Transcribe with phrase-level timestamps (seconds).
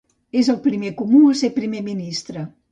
[0.39, 2.51] És el primer comú a ser Primer ministre.